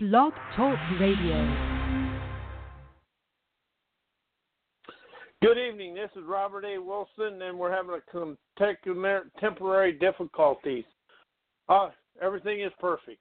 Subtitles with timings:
[0.00, 1.88] Blog Talk Radio.
[5.42, 5.96] Good evening.
[5.96, 6.78] This is Robert A.
[6.80, 10.84] Wilson, and we're having a temporary difficulties.
[11.68, 11.88] Uh,
[12.22, 13.18] everything is perfect.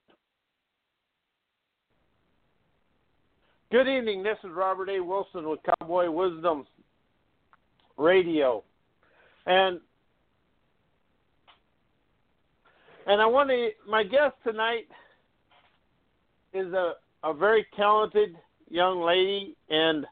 [3.72, 4.22] Good evening.
[4.22, 5.00] This is Robert A.
[5.00, 6.68] Wilson with Cowboy Wisdom
[7.98, 8.64] Radio,
[9.48, 9.80] and
[13.08, 13.70] and I want to.
[13.90, 14.86] My guest tonight
[16.58, 16.94] is a,
[17.24, 18.36] a very talented
[18.70, 20.06] young lady, and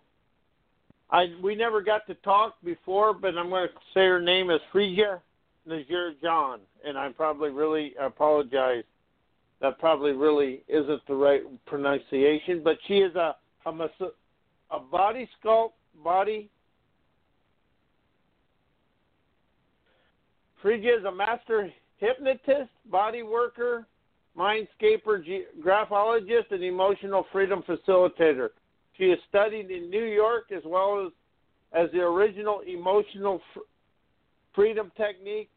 [1.12, 4.60] I we never got to talk before, but I'm going to say her name is
[4.72, 5.22] Frisia
[5.68, 8.84] Najir John, and I probably really apologize.
[9.62, 13.36] That probably really isn't the right pronunciation, but she is a
[13.66, 13.72] a,
[14.72, 15.72] a body sculpt
[16.04, 16.50] body.
[20.62, 23.86] Frisia is a master hypnotist, body worker,
[24.38, 25.24] mindscaper,
[25.62, 28.50] graphologist, and emotional freedom facilitator.
[28.98, 31.12] She has studied in New York as well as
[31.74, 33.42] as the original emotional
[34.54, 35.50] freedom technique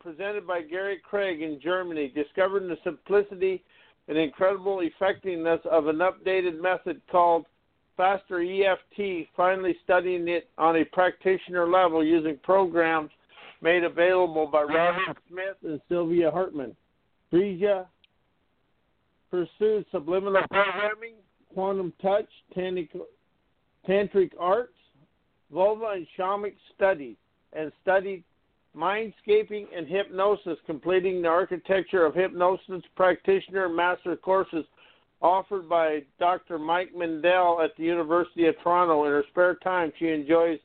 [0.00, 3.62] presented by Gary Craig in Germany, discovered the simplicity
[4.08, 7.46] and incredible effectiveness of an updated method called
[7.96, 13.10] Faster EFT, finally studying it on a practitioner level using programs
[13.62, 16.76] made available by Robert Smith and Silvia Hartmann.
[17.30, 17.86] Frisia
[19.34, 21.14] pursued subliminal programming,
[21.52, 22.88] quantum touch, tantric,
[23.88, 24.74] tantric arts,
[25.52, 27.16] volva and shamanic studies,
[27.52, 28.22] and studied
[28.76, 34.64] mindscaping and hypnosis, completing the architecture of hypnosis practitioner master courses
[35.20, 36.56] offered by Dr.
[36.56, 39.04] Mike Mandel at the University of Toronto.
[39.04, 40.60] In her spare time, she enjoys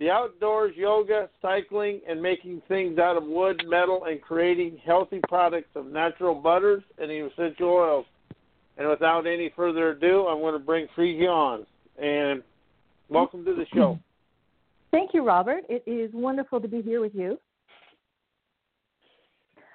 [0.00, 5.68] the outdoors, yoga, cycling, and making things out of wood, metal, and creating healthy products
[5.76, 8.06] of natural butters and essential oils.
[8.78, 11.66] And without any further ado, I'm going to bring Frisia on.
[12.02, 12.42] And
[13.10, 13.98] welcome to the show.
[14.90, 15.64] Thank you, Robert.
[15.68, 17.38] It is wonderful to be here with you.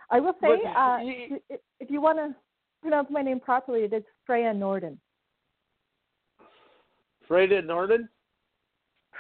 [0.10, 0.98] I will say, uh,
[1.80, 2.36] if you want to
[2.82, 4.98] pronounce my name properly, it is Freja Njorden.
[7.30, 8.10] Freja Njorden?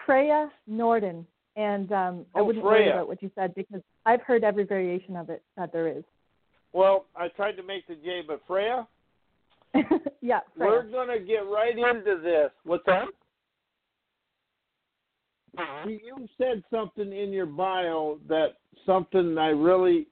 [0.07, 2.69] Freja Njorden, and um, oh, I wouldn't Freja.
[2.69, 6.03] worry about what you said because I've heard every variation of it that there is.
[6.73, 8.85] Well, I tried to make the J, but Freja.
[10.21, 10.59] yeah, Freja.
[10.59, 12.51] we're going to get right into this.
[12.63, 13.05] What's that?
[15.87, 18.55] You said something in your bio that
[18.85, 20.07] something I really.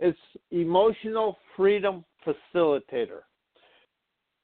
[0.00, 0.18] It's
[0.52, 3.22] emotional freedom facilitator.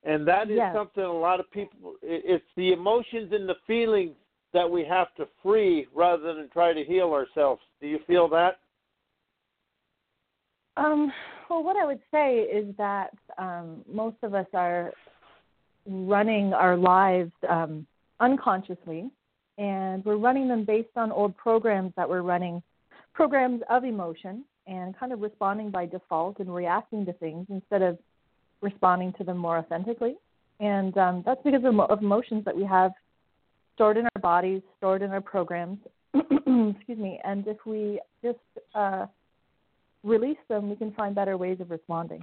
[0.04, 0.74] And that is yes.
[0.74, 4.14] something a lot of people, it's the emotions and the feelings
[4.54, 7.60] that we have to free rather than try to heal ourselves.
[7.80, 8.60] Do you feel that?
[10.76, 11.12] Um,
[11.50, 14.92] well, what I would say is that um, most of us are
[15.86, 17.86] running our lives um,
[18.20, 19.10] unconsciously,
[19.58, 22.62] and we're running them based on old programs that we're running,
[23.12, 27.98] programs of emotion, and kind of responding by default and reacting to things instead of
[28.62, 30.16] responding to them more authentically.
[30.60, 32.92] And um, that's because of, of emotions that we have
[33.74, 35.78] stored in our bodies, stored in our programs.
[36.14, 37.20] Excuse me.
[37.24, 38.38] And if we just
[38.74, 39.06] uh,
[40.02, 42.20] release them, we can find better ways of responding.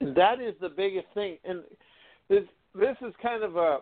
[0.00, 1.38] That is the biggest thing.
[1.44, 1.62] And
[2.28, 2.42] this
[2.74, 3.78] this is kind of a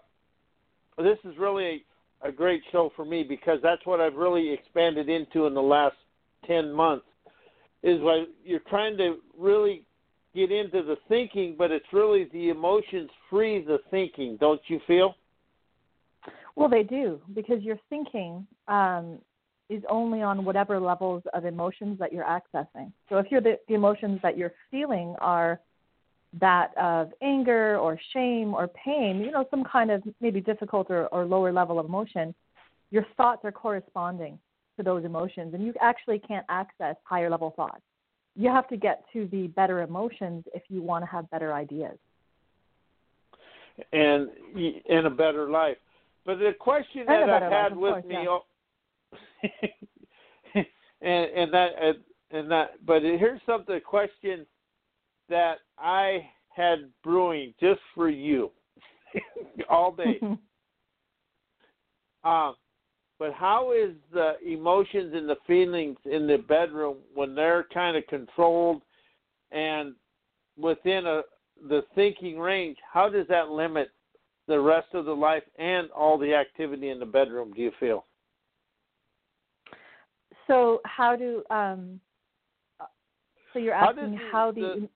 [0.98, 1.84] this is really
[2.22, 5.62] a, a great show for me because that's what I've really expanded into in the
[5.62, 5.96] last
[6.46, 7.06] ten months.
[7.82, 9.84] Is why you're trying to really
[10.34, 15.14] get into the thinking, but it's really the emotions free the thinking, don't you feel?
[16.56, 19.18] Well, they do because your thinking um,
[19.68, 22.92] is only on whatever levels of emotions that you're accessing.
[23.08, 25.60] So if you're the, the emotions that you're feeling are
[26.40, 31.06] that of anger or shame or pain, you know, some kind of maybe difficult or,
[31.08, 32.34] or lower level of emotion,
[32.90, 34.38] your thoughts are corresponding
[34.76, 37.82] to those emotions, and you actually can't access higher level thoughts
[38.40, 41.98] you have to get to the better emotions if you want to have better ideas
[43.92, 45.76] and in a better life.
[46.24, 48.28] But the question and that I've had life, with course, me,
[50.54, 50.54] yeah.
[51.02, 51.68] and and that
[52.30, 54.46] and that, but here's something a question
[55.28, 58.50] that I had brewing just for you
[59.70, 60.18] all day.
[62.24, 62.54] um,
[63.20, 68.06] but how is the emotions and the feelings in the bedroom when they're kind of
[68.06, 68.80] controlled
[69.52, 69.94] and
[70.56, 71.20] within a
[71.68, 72.78] the thinking range?
[72.90, 73.90] How does that limit
[74.48, 77.52] the rest of the life and all the activity in the bedroom?
[77.52, 78.06] Do you feel?
[80.46, 82.00] So how do um,
[83.52, 84.88] so you're How asking does how the- the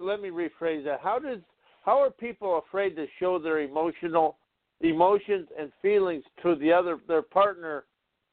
[0.00, 0.98] let me rephrase that.
[1.00, 1.38] How does
[1.84, 4.36] how are people afraid to show their emotional
[4.80, 7.84] emotions and feelings to the other their partner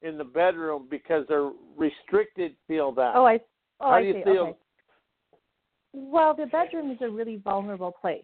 [0.01, 3.13] in the bedroom because they're restricted feel that?
[3.15, 3.39] Oh, I
[3.79, 4.23] oh how I do you see.
[4.23, 4.43] feel?
[4.43, 4.57] Okay.
[5.93, 8.23] Well, the bedroom is a really vulnerable place.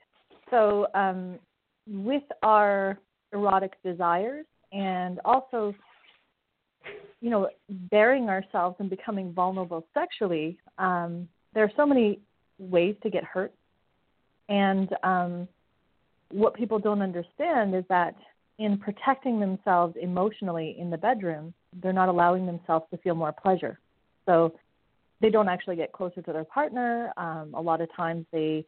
[0.49, 1.37] So, um,
[1.85, 2.97] with our
[3.33, 5.75] erotic desires and also,
[7.21, 7.49] you know,
[7.91, 12.19] bearing ourselves and becoming vulnerable sexually, um, there are so many
[12.57, 13.53] ways to get hurt.
[14.49, 15.47] And um,
[16.29, 18.15] what people don't understand is that
[18.57, 23.79] in protecting themselves emotionally in the bedroom, they're not allowing themselves to feel more pleasure.
[24.25, 24.53] So
[25.21, 27.13] they don't actually get closer to their partner.
[27.17, 28.65] Um, a lot of times they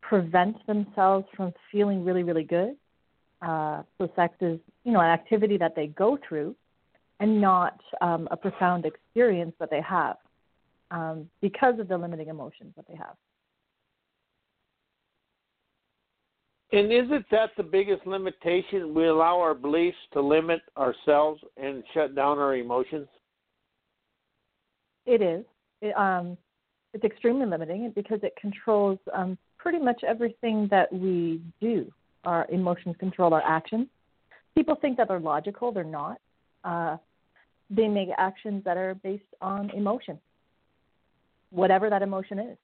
[0.00, 2.76] prevent themselves from feeling really, really good.
[3.40, 6.56] Uh, so sex is, you know, an activity that they go through
[7.20, 10.16] and not um, a profound experience that they have
[10.90, 13.14] um, because of the limiting emotions that they have.
[16.70, 18.94] And isn't that the biggest limitation?
[18.94, 23.08] We allow our beliefs to limit ourselves and shut down our emotions.
[25.06, 25.44] It is.
[25.80, 26.36] It, um,
[26.92, 31.90] it's extremely limiting because it controls um, pretty much everything that we do.
[32.24, 33.86] Our emotions control our actions.
[34.54, 35.72] People think that they're logical.
[35.72, 36.18] They're not.
[36.64, 36.96] Uh,
[37.70, 40.18] they make actions that are based on emotion,
[41.50, 42.56] whatever that emotion is.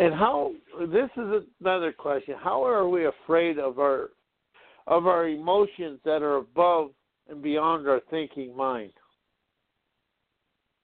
[0.00, 2.34] And how this is another question.
[2.42, 4.08] How are we afraid of our
[4.86, 6.90] of our emotions that are above
[7.28, 8.92] and beyond our thinking mind?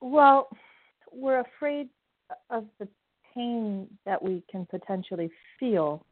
[0.02, 0.48] Well,
[1.10, 1.88] we're afraid
[2.50, 2.86] of the
[3.34, 6.04] pain that we can potentially feel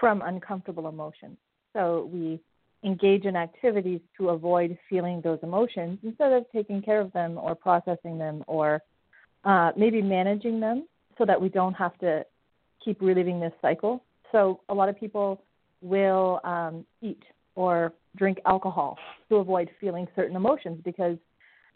[0.00, 1.36] from uncomfortable emotions.
[1.72, 2.40] So we
[2.84, 7.54] engage in activities to avoid feeling those emotions instead of taking care of them or
[7.54, 8.82] processing them or
[9.44, 10.88] uh, maybe managing them
[11.18, 12.24] so that we don't have to
[12.84, 14.02] keep reliving this cycle.
[14.30, 15.42] So a lot of people
[15.80, 17.22] will um, eat
[17.54, 18.98] or drink alcohol
[19.28, 21.16] to avoid feeling certain emotions because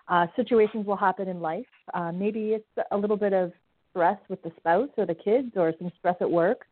[0.09, 1.67] uh, situations will happen in life.
[1.93, 3.53] Uh, maybe it's a little bit of
[3.91, 6.67] stress with the spouse or the kids or some stress at work.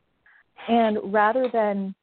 [0.68, 1.94] And rather than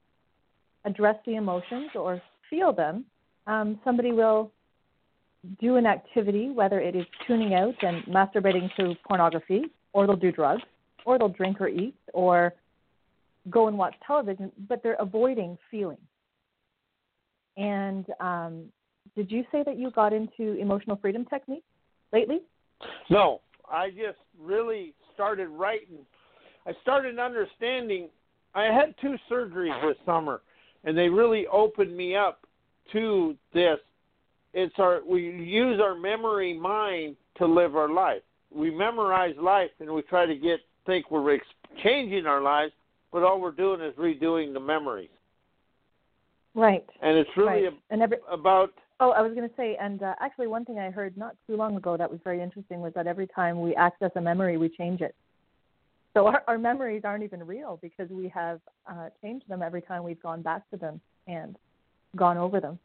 [0.85, 3.05] address the emotions or feel them,
[3.47, 4.51] um, somebody will
[5.59, 9.63] do an activity, whether it is tuning out and masturbating to pornography,
[9.93, 10.63] or they'll do drugs,
[11.05, 12.53] or they'll drink or eat, or
[13.49, 15.97] go and watch television, but they're avoiding feeling.
[17.57, 18.65] And um,
[19.15, 21.65] did you say that you got into emotional freedom techniques
[22.13, 22.39] lately?
[23.09, 25.99] No, I just really started writing.
[26.65, 28.09] I started understanding.
[28.53, 30.41] I had two surgeries this summer,
[30.83, 32.45] and they really opened me up
[32.93, 33.77] to this.
[34.53, 38.21] It's our we use our memory mind to live our life.
[38.53, 41.45] We memorize life, and we try to get think we're ex-
[41.83, 42.73] changing our lives,
[43.11, 45.09] but all we're doing is redoing the memories.
[46.53, 46.85] Right.
[47.01, 47.79] And it's really right.
[47.89, 48.71] and every, about
[49.03, 51.55] Oh, I was going to say, and uh, actually, one thing I heard not too
[51.55, 54.69] long ago that was very interesting was that every time we access a memory, we
[54.69, 55.15] change it.
[56.13, 60.03] So our, our memories aren't even real because we have uh, changed them every time
[60.03, 61.57] we've gone back to them and
[62.15, 62.77] gone over them.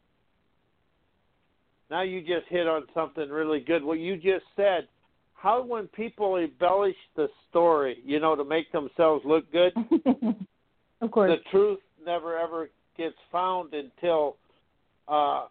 [1.91, 3.83] now you just hit on something really good.
[3.83, 4.87] What you just said,
[5.37, 9.71] how when people embellish the story, you know, to make themselves look good,
[11.01, 11.31] of course.
[11.31, 14.37] the truth never ever gets found until
[15.07, 15.45] uh,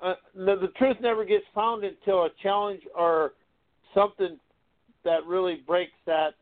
[0.00, 3.32] uh, the, the truth never gets found until a challenge or
[3.92, 4.38] something
[5.04, 6.34] that really breaks that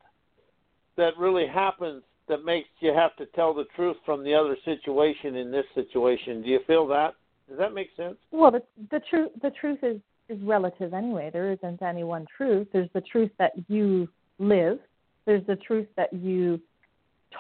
[0.97, 5.37] that really happens that makes you have to tell the truth from the other situation
[5.37, 6.43] in this situation.
[6.43, 7.15] Do you feel that?
[7.49, 8.17] Does that make sense?
[8.31, 11.31] Well, the the truth the truth is is relative anyway.
[11.33, 12.69] There isn't any one truth.
[12.73, 14.79] There's the truth that you live.
[15.27, 16.61] There's the truth that you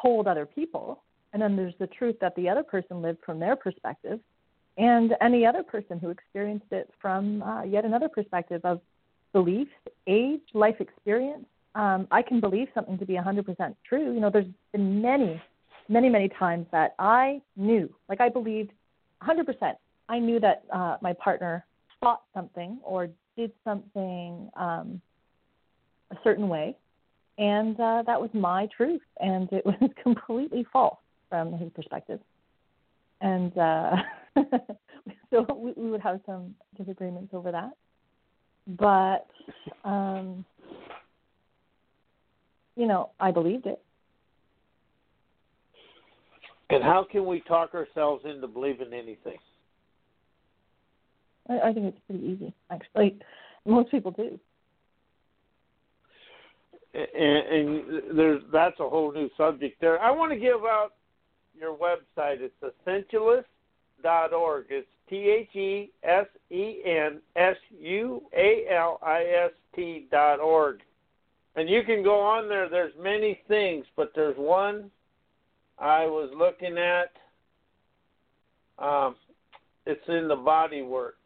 [0.03, 3.57] told other people, and then there's the truth that the other person lived from their
[3.57, 4.21] perspective,
[4.77, 8.81] and any other person who experienced it from uh, yet another perspective of
[9.33, 9.69] belief,
[10.07, 11.45] age, life experience.
[11.75, 14.15] Um, I can believe something to be 100% true.
[14.15, 15.43] You know, there's been many,
[15.89, 18.71] many, many times that I knew, like I believed
[19.23, 19.75] 100%.
[20.09, 21.65] I knew that uh, my partner
[22.05, 25.01] thought something or did something um,
[26.11, 26.77] a certain way,
[27.39, 30.99] and uh, that was my truth, and it was completely false
[31.31, 32.21] from his perspective.
[33.23, 33.97] And uh,
[35.31, 37.71] so we, we would have some disagreements over that,
[38.67, 39.27] but
[39.89, 40.45] um,
[42.77, 43.81] you know, I believed it.
[46.69, 49.39] And how can we talk ourselves into believing anything?
[51.49, 53.19] I, I think it's pretty easy, actually.
[53.67, 54.39] Most people do.
[56.95, 60.01] and, and there's that's a whole new subject there.
[60.01, 60.93] I want to give out
[61.59, 62.39] your website.
[62.41, 62.55] It's
[62.87, 64.67] thesensualist.org.
[64.71, 70.41] It's T H E S E N S U A L I S T dot
[70.41, 70.81] org.
[71.57, 72.69] And you can go on there.
[72.69, 74.91] There's many things, but there's one
[75.79, 77.13] I was looking at.
[78.79, 79.15] Um,
[79.87, 81.24] it's in the body works,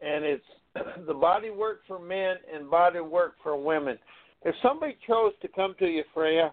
[0.00, 0.44] and it's
[1.06, 3.98] the body work for men and body work for women.
[4.42, 6.50] If somebody chose to come to you, Freja,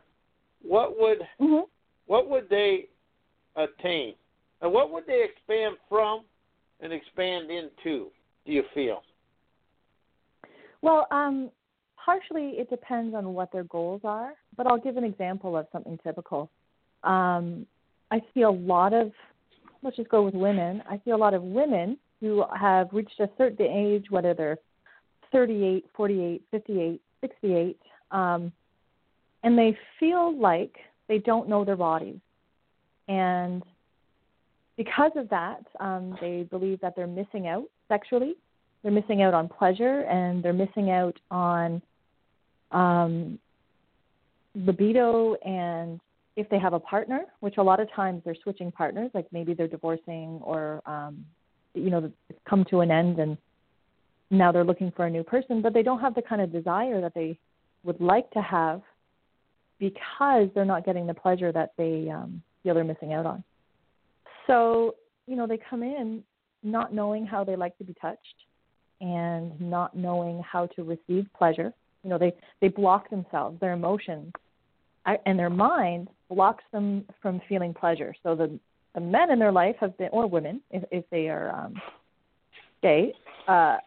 [0.62, 1.66] what would mm-hmm.
[2.08, 2.88] what would they
[3.56, 4.14] attain,
[4.62, 6.24] and what would they expand from
[6.82, 8.08] and expand into?
[8.46, 9.04] Do you feel?
[10.82, 11.50] Well, um,
[12.04, 16.00] partially it depends on what their goals are, but I'll give an example of something
[16.04, 16.50] typical.
[17.04, 17.66] Um,
[18.12, 19.12] I see a lot of,
[19.84, 20.82] let's just go with women.
[20.90, 24.58] I see a lot of women who have reached a certain age, whether they're
[25.32, 27.80] 38, 48, 58, 68,
[28.12, 28.52] um,
[29.44, 30.76] and they feel like
[31.08, 32.20] they don't know their bodies.
[33.08, 33.64] And
[34.76, 38.36] because of that, um, they believe that they're missing out sexually.
[38.84, 41.82] They're missing out on pleasure and they're missing out on
[42.72, 43.40] um,
[44.56, 46.00] libido and
[46.36, 49.56] if they have a partner, which a lot of times they're switching partners, like maybe
[49.56, 51.26] they're divorcing or um,
[51.78, 53.38] you know it's come to an end and
[54.30, 57.00] now they're looking for a new person, but they don't have the kind of desire
[57.02, 57.38] that they
[57.84, 58.82] would like to have
[59.80, 63.44] because they're not getting the pleasure that they um, feel they're missing out on.
[64.48, 64.96] So
[65.28, 66.24] you know they come in
[66.64, 68.20] not knowing how they like to be touched
[69.00, 71.74] and not knowing how to receive pleasure.
[72.04, 74.34] You know they they block themselves, their emotions,
[75.26, 78.14] and their mind blocks them from feeling pleasure.
[78.24, 78.60] So the
[78.98, 81.76] the men in their life have been, or women, if, if they are um,
[82.82, 83.14] gay,
[83.48, 83.78] uh,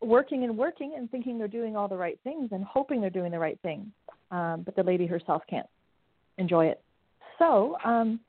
[0.00, 3.32] working and working and thinking they're doing all the right things and hoping they're doing
[3.32, 3.90] the right thing,
[4.30, 5.66] um, but the lady herself can't
[6.38, 6.80] enjoy it.
[7.40, 8.20] So, um,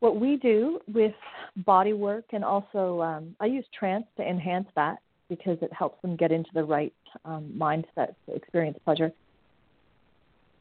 [0.00, 1.14] what we do with
[1.58, 4.98] body work and also um, I use trance to enhance that
[5.28, 6.92] because it helps them get into the right
[7.24, 9.12] um, mindset to experience pleasure.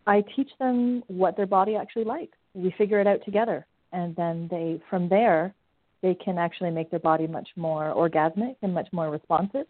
[0.06, 2.38] I teach them what their body actually likes.
[2.54, 5.54] We figure it out together and then they from there
[6.02, 9.66] they can actually make their body much more orgasmic and much more responsive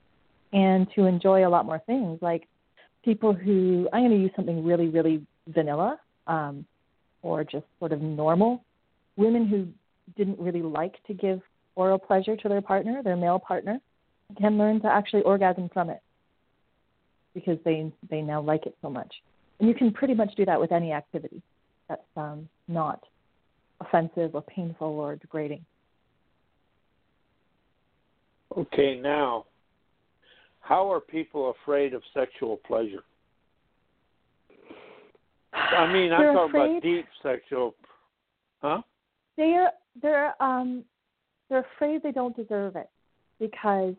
[0.52, 2.20] and to enjoy a lot more things.
[2.22, 2.48] Like
[3.04, 6.66] people who i'm going to use something really really vanilla um,
[7.22, 8.64] or just sort of normal.
[9.16, 9.68] Women who
[10.18, 11.42] didn't really like to give
[11.76, 13.80] oral pleasure to their partner their male partner
[14.40, 16.02] can learn to actually orgasm from it
[17.34, 19.14] because they they now like it so much.
[19.60, 21.42] And you can pretty much do that with any activity
[21.88, 23.04] that's um, not
[23.82, 25.66] offensive or painful or degrading.
[28.58, 29.46] Okay, now,
[30.62, 33.04] how are people afraid of sexual pleasure?
[35.54, 37.76] I mean, I'm talking afraid, about deep sexual.
[38.62, 38.82] Huh?
[39.38, 40.84] They're they're um
[41.50, 42.90] they're afraid they don't deserve it
[43.40, 43.94] because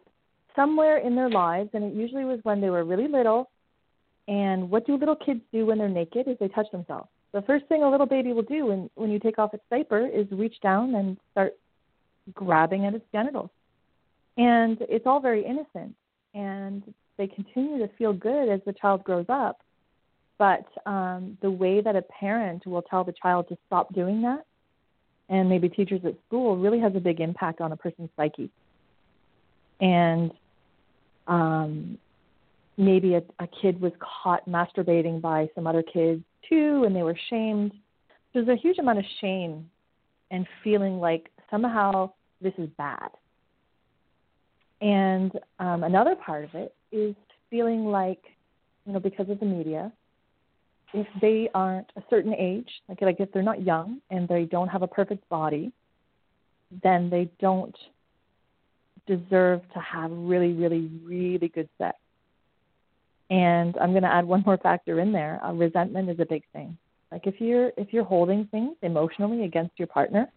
[0.54, 3.50] somewhere in their lives, and it usually was when they were really little.
[4.28, 6.26] And what do little kids do when they're naked?
[6.26, 9.18] Is they touch themselves the first thing a little baby will do when when you
[9.18, 11.52] take off its diaper is reach down and start
[12.32, 13.50] grabbing at its genitals.
[14.38, 15.94] And it's all very innocent
[16.32, 16.82] and
[17.18, 19.60] they continue to feel good as the child grows up.
[20.38, 24.44] But um, the way that a parent will tell the child to stop doing that,
[25.28, 28.50] and maybe teachers at school, really has a big impact on a person's psyche.
[29.80, 30.30] And
[31.26, 31.98] um,
[32.76, 37.18] maybe a, a kid was caught masturbating by some other kids too, and they were
[37.30, 37.72] shamed.
[38.32, 39.70] There's a huge amount of shame
[40.30, 43.10] and feeling like somehow this is bad.
[44.80, 47.14] And um, another part of it is
[47.50, 48.22] feeling like,
[48.84, 49.90] you know, because of the media,
[50.92, 54.68] if they aren't a certain age, like like if they're not young and they don't
[54.68, 55.72] have a perfect body,
[56.82, 57.76] then they don't
[59.06, 61.96] deserve to have really, really, really good sex.
[63.30, 65.44] And I'm going to add one more factor in there.
[65.44, 66.76] Uh, resentment is a big thing.
[67.10, 70.28] Like if you're if you're holding things emotionally against your partner,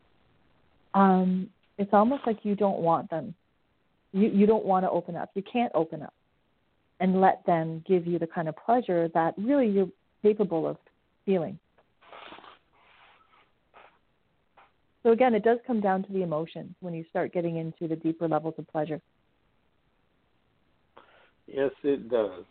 [0.94, 3.34] um, it's almost like you don't want them.
[4.12, 5.30] You you don't want to open up.
[5.34, 6.14] You can't open up
[7.00, 9.90] and let them give you the kind of pleasure that really you're
[10.22, 10.78] capable of
[11.26, 11.58] feeling.
[15.04, 17.96] So again, it does come down to the emotions when you start getting into the
[17.96, 19.02] deeper levels of pleasure.
[21.48, 22.44] Yes, it does.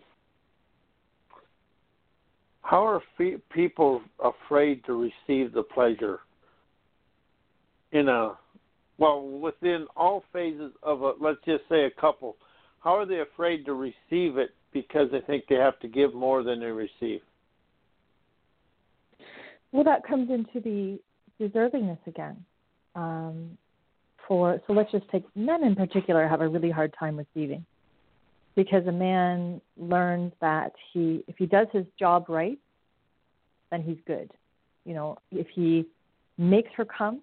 [2.62, 6.20] How are fe- people afraid to receive the pleasure
[7.92, 8.36] in a
[8.98, 12.36] well within all phases of a let's just say a couple?
[12.80, 16.42] how are they afraid to receive it because they think they have to give more
[16.42, 17.20] than they receive?
[19.72, 20.98] Well, that comes into the
[21.40, 22.44] deservingness again.
[22.94, 23.58] Um,
[24.26, 27.64] for so let's just take men in particular have a really hard time receiving
[28.58, 32.58] because a man learns that he if he does his job right,
[33.70, 34.32] then he's good.
[34.84, 35.86] You know, if he
[36.38, 37.20] makes her come,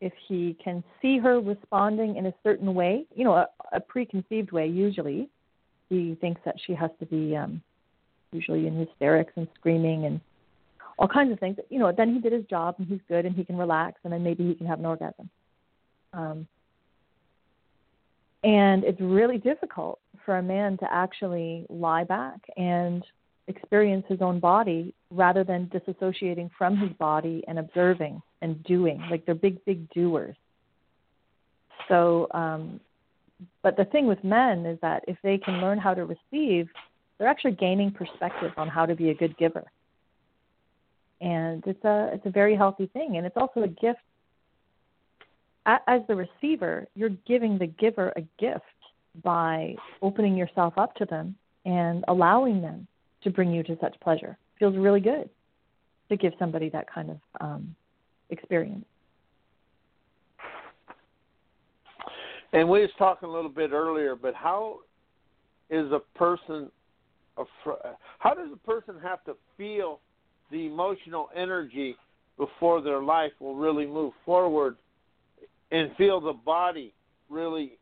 [0.00, 4.50] if he can see her responding in a certain way, you know, a, a preconceived
[4.50, 5.28] way usually,
[5.90, 7.60] he thinks that she has to be um
[8.32, 10.22] usually in hysterics and screaming and
[10.98, 11.58] all kinds of things.
[11.68, 14.12] You know, then he did his job and he's good and he can relax and
[14.12, 15.28] then maybe he can have an orgasm.
[16.14, 16.48] Um,
[18.42, 23.02] and it's really difficult for a man to actually lie back and
[23.46, 29.02] experience his own body rather than disassociating from his body and observing and doing.
[29.10, 30.36] Like they're big, big doers.
[31.88, 32.78] So, um,
[33.62, 36.68] but the thing with men is that if they can learn how to receive,
[37.16, 39.64] they're actually gaining perspective on how to be a good giver.
[41.22, 44.00] And it's a it's a very healthy thing, and it's also a gift.
[45.64, 48.77] As the receiver, you're giving the giver a gift
[49.22, 51.34] by opening yourself up to them
[51.64, 52.86] and allowing them
[53.22, 54.38] to bring you to such pleasure.
[54.56, 55.28] It feels really good
[56.08, 57.74] to give somebody that kind of um,
[58.30, 58.84] experience.
[62.52, 64.78] And we was talking a little bit earlier, but how
[65.68, 66.70] is a person,
[68.18, 70.00] how does a person have to feel
[70.50, 71.94] the emotional energy
[72.38, 74.76] before their life will really move forward
[75.70, 76.94] and feel the body
[77.28, 77.78] really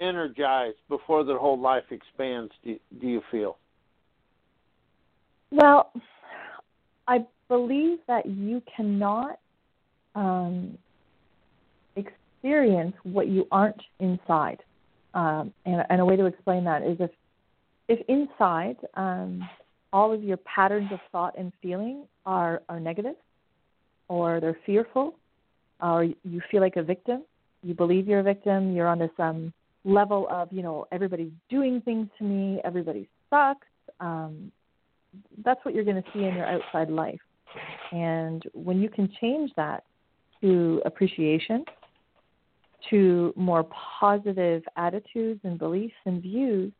[0.00, 3.56] energized before their whole life expands, do, do you feel?
[5.50, 5.92] Well,
[7.06, 9.38] I believe that you cannot
[10.14, 10.76] um,
[11.96, 14.62] experience what you aren't inside.
[15.14, 17.10] Um, and, and, a way to explain that is if,
[17.88, 19.48] if inside um,
[19.92, 23.14] all of your patterns of thought and feeling are, are negative,
[24.08, 25.14] or they're fearful,
[25.80, 27.22] or you feel like a victim,
[27.62, 29.52] you believe you're a victim, you're on this um,
[29.88, 33.66] level of, you know, everybody's doing things to me, everybody sucks,
[34.00, 34.52] um,
[35.44, 37.20] that's what you're going to see in your outside life.
[37.92, 39.84] And when you can change that
[40.42, 41.64] to appreciation,
[42.90, 43.66] to more
[44.00, 46.72] positive attitudes and beliefs and views,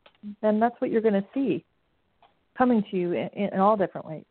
[0.43, 1.65] then that's what you're going to see
[2.57, 4.25] coming to you in, in all different ways.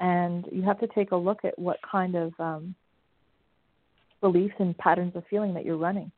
[0.00, 2.74] And you have to take a look at what kind of um,
[4.20, 6.10] beliefs and patterns of feeling that you're running.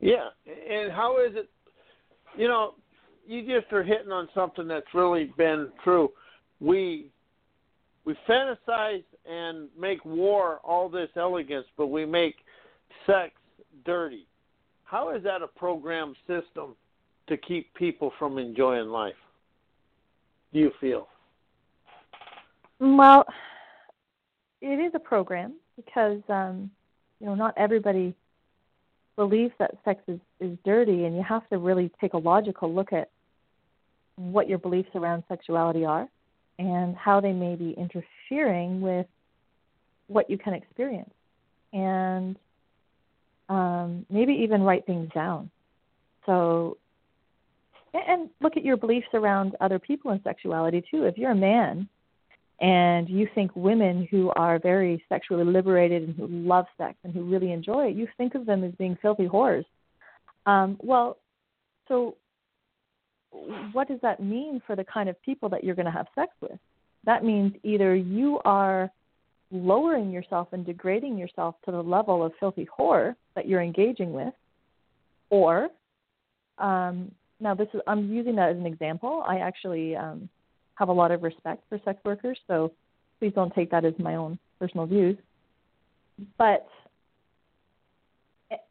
[0.00, 1.48] Yeah, and how is it?
[2.36, 2.74] You know,
[3.26, 6.10] you just are hitting on something that's really been true.
[6.60, 7.10] We
[8.04, 12.36] we fantasize and make war all this elegance, but we make
[13.06, 13.32] sex
[13.84, 14.26] dirty.
[14.84, 16.74] How is that a program system
[17.28, 19.14] to keep people from enjoying life?
[20.52, 21.08] Do you feel?
[22.80, 23.26] Well,
[24.62, 26.70] it is a program because um,
[27.20, 28.14] you know not everybody
[29.18, 32.92] believes that sex is, is dirty, and you have to really take a logical look
[32.92, 33.10] at
[34.14, 36.08] what your beliefs around sexuality are
[36.60, 39.06] and how they may be interfering with
[40.06, 41.10] what you can experience.
[41.72, 42.36] And
[43.48, 45.50] um, maybe even write things down.
[46.24, 46.78] So,
[47.92, 51.04] and look at your beliefs around other people and sexuality too.
[51.04, 51.88] If you're a man
[52.60, 57.22] and you think women who are very sexually liberated and who love sex and who
[57.22, 59.64] really enjoy it, you think of them as being filthy whores.
[60.46, 61.18] Um, well,
[61.86, 62.16] so
[63.72, 66.32] what does that mean for the kind of people that you're going to have sex
[66.40, 66.58] with?
[67.04, 68.90] That means either you are
[69.50, 74.34] lowering yourself and degrading yourself to the level of filthy whore that you're engaging with,
[75.30, 75.68] or
[76.58, 79.22] um, now this is I'm using that as an example.
[79.26, 80.28] I actually um,
[80.78, 82.72] have a lot of respect for sex workers, so
[83.18, 85.16] please don't take that as my own personal views.
[86.36, 86.66] But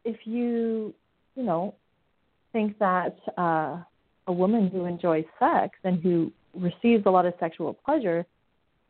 [0.04, 0.94] if you
[1.36, 1.74] you know
[2.52, 3.78] think that uh,
[4.26, 8.24] a woman who enjoys sex and who receives a lot of sexual pleasure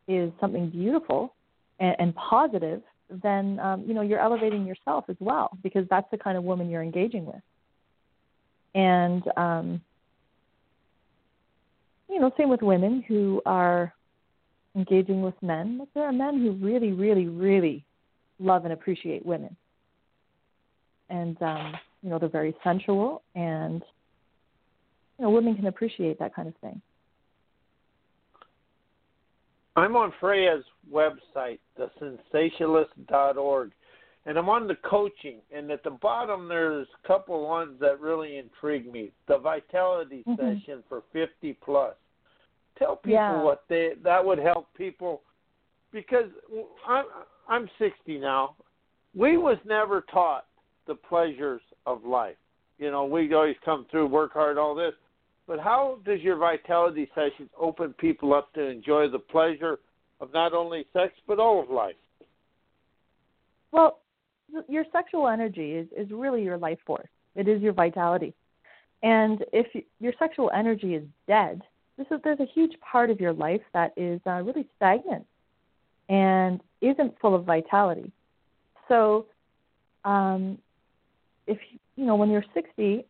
[0.07, 1.35] is something beautiful
[1.81, 6.19] and, and positive, then um, you know you're elevating yourself as well because that's the
[6.19, 7.43] kind of woman you're engaging with.
[8.75, 9.81] And um,
[12.09, 13.93] you know, same with women who are
[14.75, 15.79] engaging with men.
[15.79, 17.85] But there are men who really, really, really
[18.39, 19.57] love and appreciate women,
[21.11, 23.83] and um, you know they're very sensual and
[25.19, 26.81] you know, women can appreciate that kind of thing.
[29.77, 33.73] I'm on Freja's website, thesensationalist.org,
[34.29, 38.37] and I'm on the coaching, and at the bottom there's a couple ones that really
[38.37, 39.11] intrigue me.
[39.27, 40.37] The vitality Mhm.
[40.37, 41.97] session for 50 plus.
[42.77, 43.43] Tell people Yeah.
[43.43, 45.23] what they that would help people
[45.91, 46.31] because
[46.85, 47.07] I'm
[47.49, 48.55] I'm 60 now.
[49.15, 50.47] We was never taught
[50.85, 52.37] the pleasures of life.
[52.77, 54.95] You know, we always come through, work hard, all this.
[55.47, 59.81] But how does your vitality sessions open people up to enjoy the pleasure
[60.21, 61.97] of not only sex but all of life?
[63.71, 64.01] Well,
[64.69, 67.09] your sexual energy is, is really your life force.
[67.35, 68.35] It is your vitality.
[69.03, 71.63] And if y- your sexual energy is dead,
[71.97, 75.27] this is, there's a huge part of your life that is uh, really stagnant
[76.09, 78.11] and isn't full of vitality.
[78.89, 79.27] So,
[80.05, 80.59] um,
[81.47, 81.59] if
[81.97, 83.05] you know when you're 60,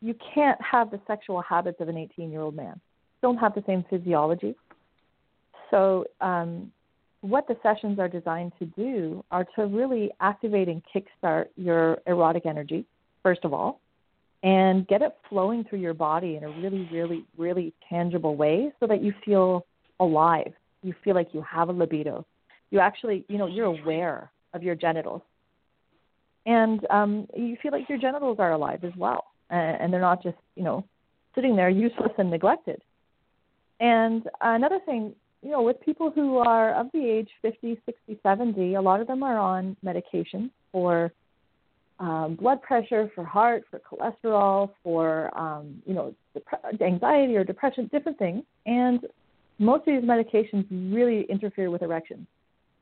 [0.00, 2.80] you can't have the sexual habits of an 18-year-old man.
[3.22, 4.54] Don't have the same physiology.
[5.70, 6.72] So, um,
[7.20, 12.46] what the sessions are designed to do are to really activate and kickstart your erotic
[12.46, 12.86] energy,
[13.22, 13.80] first of all,
[14.42, 18.86] and get it flowing through your body in a really, really, really tangible way so
[18.86, 19.66] that you feel
[19.98, 20.52] alive.
[20.82, 22.24] You feel like you have a libido.
[22.70, 25.20] You actually, you know, you're aware of your genitals.
[26.46, 29.24] And um, you feel like your genitals are alive as well.
[29.50, 30.84] And, and they're not just, you know,
[31.34, 32.80] sitting there useless and neglected.
[33.78, 38.74] And another thing you know, with people who are of the age 50, 60, 70,
[38.74, 41.12] a lot of them are on medication for
[41.98, 47.88] um, blood pressure, for heart, for cholesterol, for, um, you know, dep- anxiety or depression,
[47.92, 48.42] different things.
[48.66, 49.00] And
[49.58, 52.26] most of these medications really interfere with erections.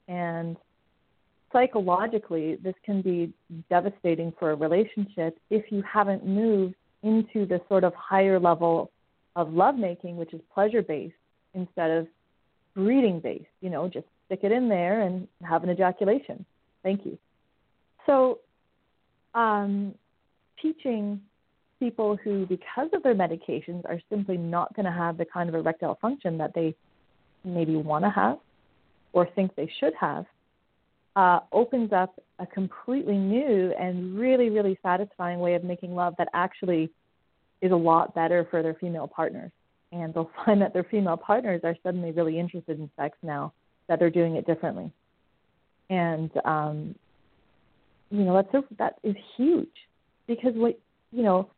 [0.06, 0.56] And
[1.52, 3.32] psychologically, this can be
[3.68, 8.90] devastating for a relationship if you haven't moved into the sort of higher level
[9.36, 11.14] of lovemaking, which is pleasure based,
[11.54, 12.06] instead of
[12.78, 16.44] breeding based, you know, just stick it in there and have an ejaculation.
[16.84, 17.18] Thank you.
[18.06, 18.38] So,
[19.34, 19.94] um,
[20.62, 21.20] teaching
[21.80, 25.56] people who, because of their medications, are simply not going to have the kind of
[25.56, 26.74] erectile function that they
[27.44, 28.38] maybe want to have
[29.12, 30.24] or think they should have,
[31.16, 36.28] uh, opens up a completely new and really, really satisfying way of making love that
[36.32, 36.90] actually
[37.60, 39.50] is a lot better for their female partners
[39.92, 43.52] and they'll find that their female partners are suddenly really interested in sex now
[43.88, 44.92] that they're doing it differently.
[45.90, 46.94] And um
[48.10, 49.68] you know that's a, that is huge.
[50.26, 50.78] Because what
[51.12, 51.50] you know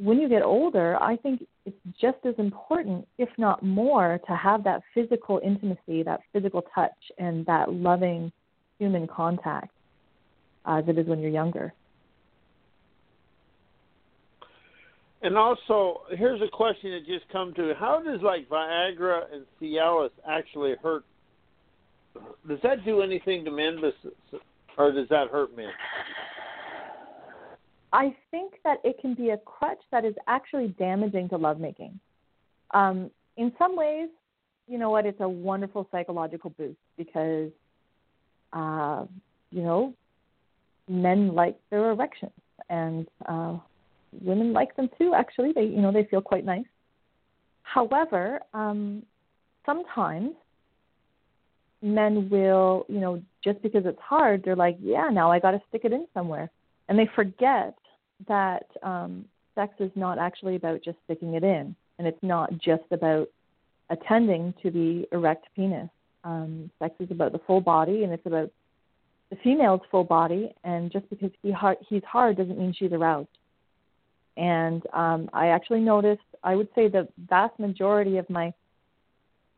[0.00, 4.64] when you get older i think it's just as important if not more to have
[4.64, 8.32] that physical intimacy that physical touch and that loving
[8.78, 9.70] human contact
[10.64, 11.72] as it is when you're younger
[15.22, 20.10] And also, here's a question that just come to: How does like Viagra and Cialis
[20.26, 21.04] actually hurt?
[22.48, 23.80] Does that do anything to men,
[24.78, 25.70] or does that hurt men?
[27.92, 31.98] I think that it can be a crutch that is actually damaging to lovemaking.
[32.72, 34.08] Um, in some ways,
[34.68, 35.06] you know what?
[35.06, 37.50] It's a wonderful psychological boost because,
[38.52, 39.06] uh,
[39.50, 39.92] you know,
[40.88, 42.32] men like their erections,
[42.68, 43.56] and uh,
[44.20, 45.12] women like them too.
[45.14, 46.64] Actually, they you know they feel quite nice.
[47.62, 49.02] However, um,
[49.64, 50.30] sometimes
[51.82, 55.62] men will you know just because it's hard, they're like, yeah, now I got to
[55.68, 56.50] stick it in somewhere,
[56.88, 57.76] and they forget
[58.28, 62.84] that um, sex is not actually about just sticking it in, and it's not just
[62.90, 63.28] about
[63.90, 65.88] attending to the erect penis.
[66.24, 68.50] Um, sex is about the full body, and it's about
[69.30, 70.54] the female's full body.
[70.64, 73.28] And just because he hard, he's hard doesn't mean she's aroused.
[74.40, 78.54] And um, I actually noticed, I would say the vast majority of my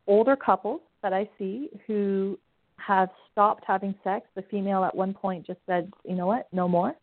[0.09, 2.37] older couples that I see who
[2.79, 6.67] have stopped having sex, the female at one point just said, you know what, no
[6.67, 6.97] more.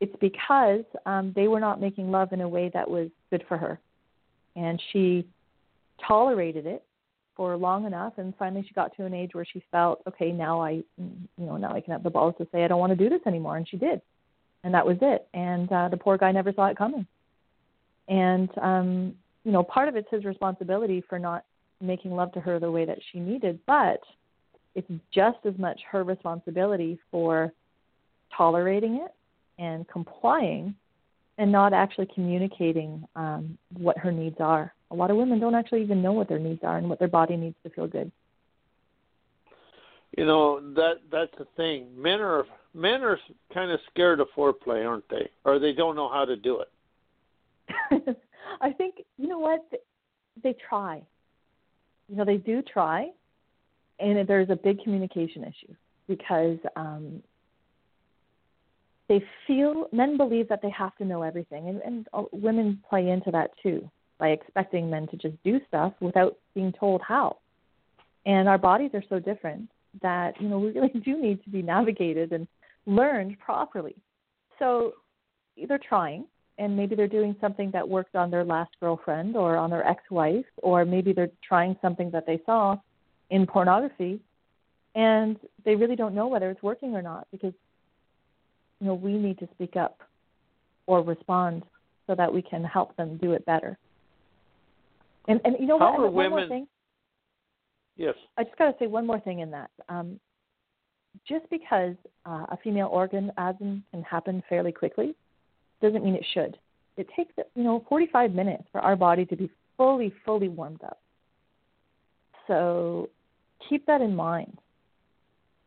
[0.00, 3.56] It's because um, they were not making love in a way that was good for
[3.56, 3.80] her.
[4.54, 5.26] And she
[6.06, 6.84] tolerated it
[7.36, 10.60] for long enough and finally she got to an age where she felt okay now
[10.60, 10.84] i you
[11.36, 13.20] know now i can have the balls to say i don't want to do this
[13.26, 14.00] anymore and she did
[14.64, 15.26] and that was it.
[15.34, 17.06] And uh, the poor guy never saw it coming.
[18.08, 21.44] And um, you know, part of it's his responsibility for not
[21.80, 24.00] making love to her the way that she needed, but
[24.74, 27.52] it's just as much her responsibility for
[28.36, 29.14] tolerating it
[29.58, 30.74] and complying
[31.38, 34.74] and not actually communicating um, what her needs are.
[34.90, 37.08] A lot of women don't actually even know what their needs are and what their
[37.08, 38.12] body needs to feel good.
[40.20, 41.86] You know that that's the thing.
[41.96, 43.18] Men are men are
[43.54, 45.30] kind of scared of foreplay, aren't they?
[45.46, 48.18] Or they don't know how to do it.
[48.60, 49.64] I think you know what
[50.42, 51.00] they try.
[52.10, 53.08] You know they do try,
[53.98, 55.74] and there's a big communication issue
[56.06, 57.22] because um,
[59.08, 63.08] they feel men believe that they have to know everything, and, and uh, women play
[63.08, 67.38] into that too by expecting men to just do stuff without being told how.
[68.26, 69.70] And our bodies are so different
[70.02, 72.46] that you know we really do need to be navigated and
[72.86, 73.96] learned properly.
[74.58, 74.92] So
[75.68, 76.24] they're trying,
[76.58, 80.44] and maybe they're doing something that worked on their last girlfriend or on their ex-wife,
[80.62, 82.76] or maybe they're trying something that they saw
[83.30, 84.20] in pornography,
[84.94, 87.54] and they really don't know whether it's working or not because
[88.80, 90.00] you know we need to speak up
[90.86, 91.62] or respond
[92.06, 93.78] so that we can help them do it better.
[95.28, 96.00] And and you know How what?
[96.06, 96.66] are women- more thing.
[97.96, 98.14] Yes.
[98.36, 99.70] I just got to say one more thing in that.
[99.88, 100.18] Um,
[101.28, 101.94] just because
[102.26, 103.32] uh, a female orgasm
[103.90, 105.14] can happen fairly quickly
[105.82, 106.58] doesn't mean it should.
[106.96, 111.00] It takes you know 45 minutes for our body to be fully fully warmed up.
[112.46, 113.08] So
[113.68, 114.58] keep that in mind.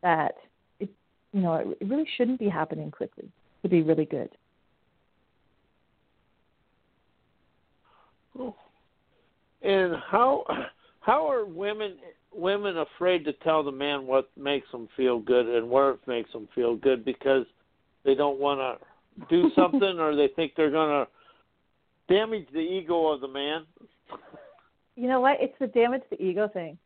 [0.02, 0.34] That
[0.80, 0.90] it
[1.32, 3.28] you know it, really shouldn't be happening quickly
[3.62, 4.30] to be really good.
[9.62, 10.44] And how
[11.04, 11.96] how are women
[12.32, 16.32] women afraid to tell the man what makes them feel good and where it makes
[16.32, 17.46] them feel good because
[18.04, 23.08] they don't want to do something or they think they're going to damage the ego
[23.08, 23.64] of the man?
[24.96, 25.36] You know what?
[25.40, 26.78] It's the damage the ego thing.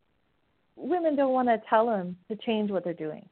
[0.75, 3.27] Women don't want to tell him to change what they're doing.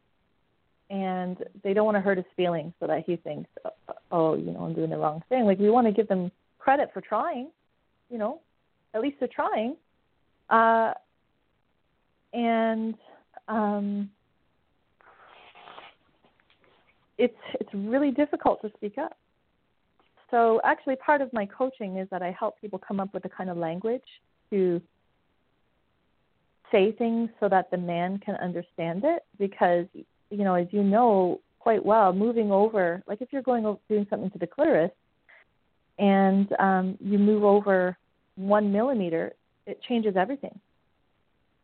[0.89, 3.49] And they don't want to hurt his feelings so that he thinks,
[4.11, 5.43] oh, you know, I'm doing the wrong thing.
[5.45, 7.49] Like, we want to give them credit for trying,
[8.09, 8.39] you know,
[8.93, 9.75] at least they're trying.
[10.49, 10.93] Uh,
[12.33, 12.95] and
[13.47, 14.09] um,
[17.17, 19.17] it's it's really difficult to speak up.
[20.29, 23.29] So actually, part of my coaching is that I help people come up with a
[23.29, 24.03] kind of language
[24.51, 24.81] to
[26.71, 29.23] say things so that the man can understand it.
[29.39, 29.85] Because
[30.29, 34.31] you know, as you know quite well, moving over, like if you're going doing something
[34.31, 34.91] to the clitoris,
[35.97, 37.97] and um, you move over
[38.35, 39.33] one millimeter,
[39.67, 40.59] it changes everything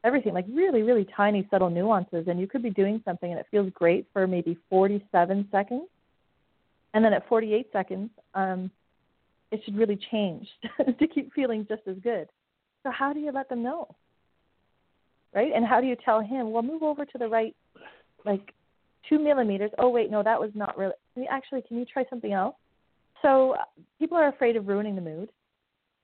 [0.04, 2.28] everything, like really, really tiny, subtle nuances.
[2.28, 5.88] And you could be doing something and it feels great for maybe 47 seconds.
[6.94, 8.70] And then at 48 seconds, um,
[9.52, 10.48] it should really change
[11.00, 12.28] to keep feeling just as good.
[12.84, 13.96] So, how do you let them know?
[15.34, 15.52] Right?
[15.56, 17.56] And how do you tell him, well, move over to the right,
[18.26, 18.54] like
[19.08, 19.72] two millimeters?
[19.80, 20.94] Oh, wait, no, that was not really.
[21.30, 22.56] Actually, can you try something else?
[23.22, 23.56] So,
[24.00, 25.30] people are afraid of ruining the mood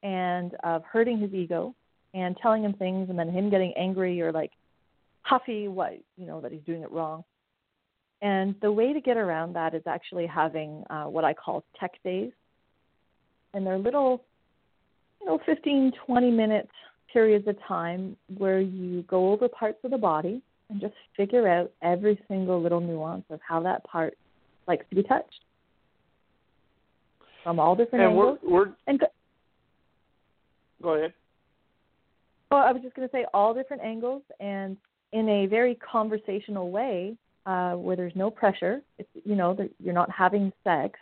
[0.01, 1.75] and of hurting his ego
[2.13, 4.51] and telling him things and then him getting angry or like
[5.21, 7.23] huffy what you know that he's doing it wrong.
[8.21, 11.91] And the way to get around that is actually having uh, what i call tech
[12.03, 12.31] days.
[13.53, 14.23] And they're little
[15.21, 16.69] you know 15 20 minute
[17.11, 21.71] periods of time where you go over parts of the body and just figure out
[21.81, 24.15] every single little nuance of how that part
[24.67, 25.39] likes to be touched.
[27.43, 28.39] From all different And we're, angles.
[28.43, 29.07] we're and go-
[30.83, 31.13] go ahead.
[32.51, 34.75] Well, I was just going to say all different angles and
[35.11, 38.81] in a very conversational way, uh, where there's no pressure.
[38.97, 40.99] It's you know you're not having sex,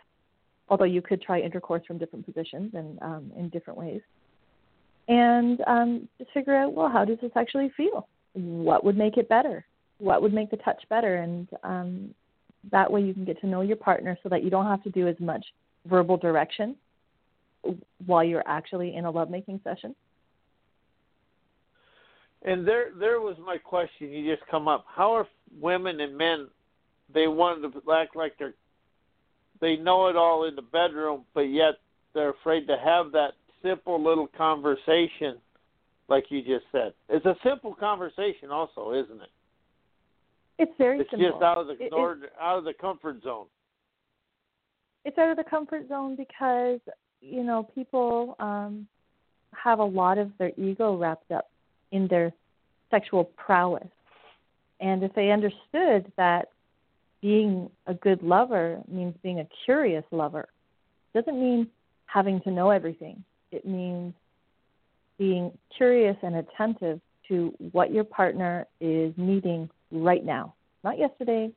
[0.68, 4.00] although you could try intercourse from different positions and um, in different ways,
[5.08, 8.08] and um, just figure out well how does this actually feel?
[8.34, 9.64] What would make it better?
[9.98, 11.16] What would make the touch better?
[11.16, 12.14] And um,
[12.70, 14.90] that way you can get to know your partner so that you don't have to
[14.90, 15.44] do as much
[15.86, 16.76] verbal direction
[18.06, 19.94] while you're actually in a lovemaking session.
[22.42, 24.10] And there, there was my question.
[24.10, 24.84] You just come up.
[24.88, 25.26] How are
[25.60, 26.48] women and men?
[27.12, 28.54] They want to act like they're,
[29.60, 31.74] they know it all in the bedroom, but yet
[32.14, 35.36] they're afraid to have that simple little conversation,
[36.08, 36.92] like you just said.
[37.08, 39.30] It's a simple conversation, also, isn't it?
[40.58, 41.30] It's very It's simple.
[41.30, 43.46] just out of the It- it- out of the comfort zone.
[45.04, 46.80] it's out of the comfort zone because
[47.20, 48.86] you know people um
[49.54, 51.50] have a lot of their ego wrapped up
[51.92, 52.32] in their
[52.90, 53.88] sexual prowess.
[54.80, 56.48] And if they understood that
[57.20, 60.48] being a good lover means being a curious lover
[61.14, 61.68] doesn't mean
[62.06, 63.24] having to know everything.
[63.50, 64.14] It means
[65.18, 70.54] being curious and attentive to what your partner is needing right now.
[70.84, 71.52] Not yesterday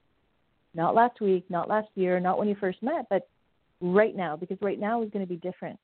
[0.74, 3.28] not last week, not last year, not when you first met, but
[3.82, 5.80] right now, because right now is going to be different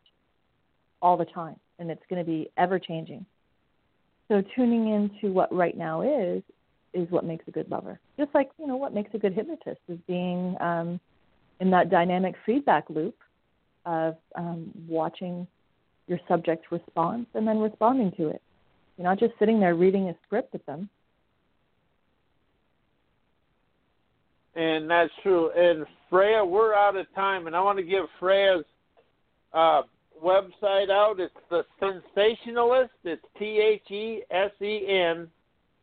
[1.02, 3.26] all the time and it's going to be ever changing.
[4.28, 6.44] So tuning into what right now is
[6.94, 8.00] is what makes a good lover.
[8.18, 11.00] Just like, you know, what makes a good hypnotist is being um,
[11.60, 13.16] in that dynamic feedback loop
[13.86, 15.46] of um, watching
[16.08, 18.42] your subject's response and then responding to it.
[18.98, 20.90] You're not just sitting there reading a script at them.
[24.58, 25.52] and that's true.
[25.52, 28.66] And Freja, we're out of time, and I want to give Freja's
[29.54, 29.84] uh,
[30.24, 31.20] website out.
[31.20, 32.90] It's the Sensualist.
[33.04, 35.28] It's T H E S E N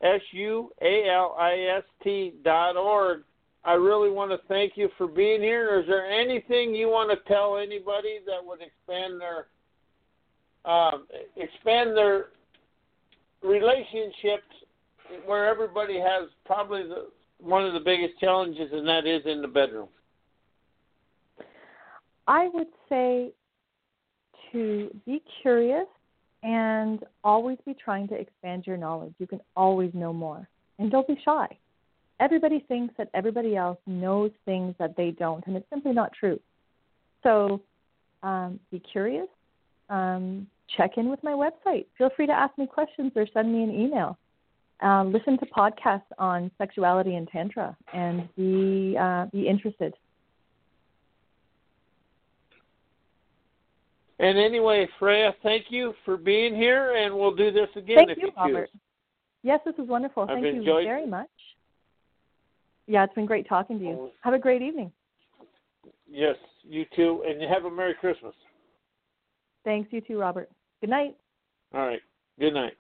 [0.03, 3.23] S U A L I S T dot org.
[3.65, 5.81] I really want to thank you for being here.
[5.81, 9.47] Is there anything you want to tell anybody that would expand their
[10.71, 12.27] um, expand their
[13.43, 14.43] relationships
[15.27, 19.49] where everybody has probably the, one of the biggest challenges, and that is in the
[19.49, 19.89] bedroom?
[22.27, 23.33] I would say
[24.55, 25.87] to be curious
[26.43, 29.15] and always be trying to expand your knowledge.
[29.19, 30.49] You can always know more.
[30.79, 31.47] And don't be shy.
[32.21, 36.39] Everybody thinks that everybody else knows things that they don't, and it's simply not true.
[37.23, 37.61] So
[38.23, 39.27] um, be curious.
[39.91, 41.87] Um, check in with my website.
[41.99, 44.17] Feel free to ask me questions or send me an email.
[44.83, 49.95] Uh, listen to podcasts on sexuality and tantra and be uh, be interested.
[54.19, 58.19] And anyway, Freja, thank you for being here, and we'll do this again thank if
[58.19, 58.71] you, you Robert.
[58.73, 58.81] choose.
[59.43, 60.23] Yes, this is wonderful.
[60.23, 61.29] I've thank you very much.
[62.87, 63.91] Yeah, it's been great talking to you.
[63.91, 64.11] Oh.
[64.23, 64.93] Have a great evening.
[66.09, 68.35] Yes, you too, and have a Merry Christmas.
[69.65, 70.51] Thanks, you too, Robert.
[70.81, 71.17] Good night.
[71.75, 72.01] All right.
[72.39, 72.75] Good night.